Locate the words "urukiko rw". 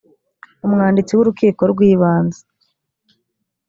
1.23-1.79